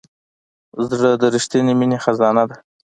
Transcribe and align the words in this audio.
زړه 0.89 1.09
د 1.21 1.23
رښتینې 1.33 1.73
مینې 1.79 1.97
خزانه 2.03 2.43
ده. 2.49 2.57